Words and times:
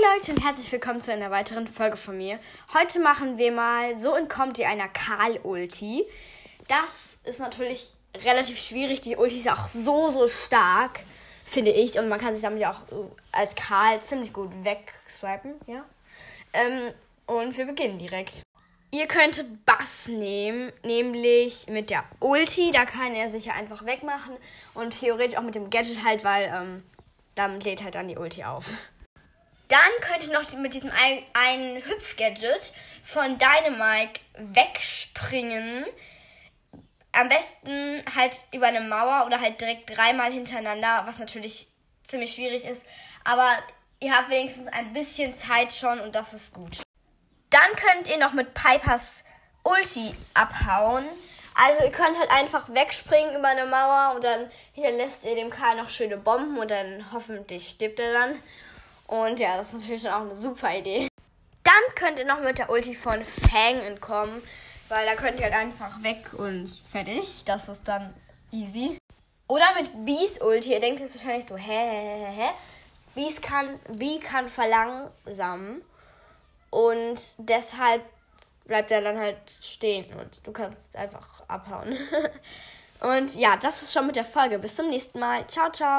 Hi 0.00 0.18
Leute 0.18 0.32
und 0.32 0.44
herzlich 0.44 0.70
willkommen 0.72 1.00
zu 1.00 1.12
einer 1.12 1.30
weiteren 1.30 1.66
Folge 1.66 1.96
von 1.96 2.16
mir. 2.16 2.38
Heute 2.74 3.00
machen 3.00 3.38
wir 3.38 3.52
mal 3.52 3.98
So 3.98 4.14
entkommt 4.14 4.58
ihr 4.58 4.68
einer 4.68 4.88
Karl-Ulti. 4.88 6.04
Das 6.68 7.16
ist 7.24 7.40
natürlich 7.40 7.92
relativ 8.24 8.58
schwierig. 8.58 9.00
Die 9.00 9.16
Ulti 9.16 9.38
ist 9.38 9.50
auch 9.50 9.66
so, 9.68 10.10
so 10.10 10.28
stark, 10.28 11.00
finde 11.44 11.72
ich. 11.72 11.98
Und 11.98 12.08
man 12.08 12.20
kann 12.20 12.34
sich 12.34 12.42
damit 12.42 12.60
ja 12.60 12.70
auch 12.70 12.82
als 13.32 13.54
Karl 13.54 14.00
ziemlich 14.00 14.32
gut 14.32 14.50
wegswipen, 14.62 15.54
ja. 15.66 15.84
Ähm, 16.52 16.92
und 17.26 17.56
wir 17.56 17.66
beginnen 17.66 17.98
direkt. 17.98 18.42
Ihr 18.92 19.06
könntet 19.06 19.64
Bass 19.66 20.08
nehmen, 20.08 20.72
nämlich 20.84 21.66
mit 21.68 21.90
der 21.90 22.04
Ulti. 22.20 22.70
Da 22.70 22.84
kann 22.84 23.14
er 23.14 23.30
sich 23.30 23.46
ja 23.46 23.54
einfach 23.54 23.84
wegmachen. 23.84 24.36
Und 24.74 24.98
theoretisch 24.98 25.36
auch 25.36 25.42
mit 25.42 25.54
dem 25.54 25.68
Gadget 25.68 26.04
halt, 26.04 26.24
weil 26.24 26.44
ähm, 26.54 26.84
damit 27.34 27.64
lädt 27.64 27.82
halt 27.82 27.96
dann 27.96 28.08
die 28.08 28.16
Ulti 28.16 28.44
auf. 28.44 28.66
Dann 29.70 29.90
könnt 30.00 30.26
ihr 30.26 30.32
noch 30.32 30.52
mit 30.58 30.74
diesem 30.74 30.90
einen 31.32 31.76
Hüpf-Gadget 31.76 32.72
von 33.04 33.38
Dynamike 33.38 34.20
wegspringen. 34.36 35.86
Am 37.12 37.28
besten 37.28 38.02
halt 38.14 38.36
über 38.52 38.66
eine 38.66 38.80
Mauer 38.80 39.26
oder 39.26 39.40
halt 39.40 39.60
direkt 39.60 39.96
dreimal 39.96 40.32
hintereinander, 40.32 41.04
was 41.06 41.18
natürlich 41.18 41.68
ziemlich 42.02 42.34
schwierig 42.34 42.64
ist. 42.64 42.82
Aber 43.22 43.48
ihr 44.00 44.12
habt 44.12 44.30
wenigstens 44.30 44.66
ein 44.72 44.92
bisschen 44.92 45.36
Zeit 45.36 45.72
schon 45.72 46.00
und 46.00 46.16
das 46.16 46.34
ist 46.34 46.52
gut. 46.52 46.82
Dann 47.50 47.76
könnt 47.76 48.08
ihr 48.08 48.18
noch 48.18 48.32
mit 48.32 48.52
Pipers 48.54 49.22
Ulti 49.62 50.16
abhauen. 50.34 51.08
Also 51.54 51.84
ihr 51.84 51.92
könnt 51.92 52.18
halt 52.18 52.30
einfach 52.32 52.68
wegspringen 52.70 53.36
über 53.36 53.48
eine 53.48 53.66
Mauer 53.66 54.14
und 54.16 54.24
dann 54.24 54.50
hinterlässt 54.72 55.24
ihr 55.26 55.36
dem 55.36 55.50
Karl 55.50 55.76
noch 55.76 55.90
schöne 55.90 56.16
Bomben 56.16 56.58
und 56.58 56.72
dann 56.72 57.12
hoffentlich 57.12 57.68
stirbt 57.70 58.00
er 58.00 58.12
dann. 58.12 58.42
Und 59.10 59.40
ja, 59.40 59.56
das 59.56 59.68
ist 59.68 59.80
natürlich 59.80 60.08
auch 60.08 60.20
eine 60.20 60.36
super 60.36 60.72
Idee. 60.72 61.08
Dann 61.64 61.94
könnt 61.96 62.20
ihr 62.20 62.24
noch 62.24 62.40
mit 62.40 62.58
der 62.58 62.70
Ulti 62.70 62.94
von 62.94 63.24
Fang 63.24 63.80
entkommen, 63.80 64.40
weil 64.88 65.04
da 65.04 65.14
könnt 65.14 65.40
ihr 65.40 65.46
halt 65.46 65.54
einfach 65.54 66.00
weg 66.04 66.32
und 66.34 66.70
fertig. 66.88 67.42
Das 67.44 67.68
ist 67.68 67.88
dann 67.88 68.14
easy. 68.52 68.98
Oder 69.48 69.66
mit 69.74 70.06
Bees 70.06 70.40
Ulti. 70.40 70.72
Ihr 70.72 70.78
denkt 70.78 71.00
jetzt 71.00 71.16
wahrscheinlich 71.16 71.44
so, 71.44 71.56
hä, 71.56 71.72
hä, 71.72 72.24
hä, 72.24 72.32
hä. 72.36 72.50
Bees 73.16 73.40
kann, 73.40 73.80
Bee 73.88 74.20
kann 74.20 74.48
verlangsamen. 74.48 75.82
Und 76.70 77.20
deshalb 77.38 78.04
bleibt 78.64 78.92
er 78.92 79.00
dann 79.00 79.18
halt 79.18 79.38
stehen 79.60 80.06
und 80.20 80.40
du 80.46 80.52
kannst 80.52 80.94
einfach 80.94 81.42
abhauen. 81.48 81.98
und 83.00 83.34
ja, 83.34 83.56
das 83.56 83.82
ist 83.82 83.92
schon 83.92 84.06
mit 84.06 84.14
der 84.14 84.24
Folge. 84.24 84.60
Bis 84.60 84.76
zum 84.76 84.88
nächsten 84.88 85.18
Mal. 85.18 85.44
Ciao, 85.48 85.68
ciao. 85.72 85.98